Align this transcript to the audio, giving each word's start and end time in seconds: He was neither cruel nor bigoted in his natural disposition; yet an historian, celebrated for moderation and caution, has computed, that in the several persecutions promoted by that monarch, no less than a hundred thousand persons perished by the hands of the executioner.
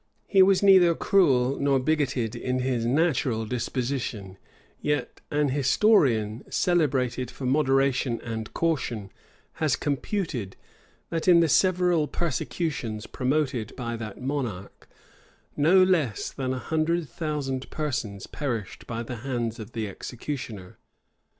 He 0.25 0.41
was 0.41 0.63
neither 0.63 0.95
cruel 0.95 1.59
nor 1.59 1.77
bigoted 1.79 2.35
in 2.35 2.61
his 2.61 2.87
natural 2.87 3.45
disposition; 3.45 4.39
yet 4.81 5.21
an 5.29 5.49
historian, 5.49 6.43
celebrated 6.49 7.29
for 7.29 7.45
moderation 7.45 8.19
and 8.21 8.51
caution, 8.51 9.11
has 9.61 9.75
computed, 9.75 10.55
that 11.11 11.27
in 11.27 11.39
the 11.39 11.47
several 11.47 12.07
persecutions 12.07 13.05
promoted 13.05 13.75
by 13.75 13.95
that 13.95 14.19
monarch, 14.19 14.89
no 15.55 15.83
less 15.83 16.31
than 16.31 16.51
a 16.51 16.57
hundred 16.57 17.07
thousand 17.07 17.69
persons 17.69 18.25
perished 18.25 18.87
by 18.87 19.03
the 19.03 19.17
hands 19.17 19.59
of 19.59 19.73
the 19.73 19.87
executioner. 19.87 20.79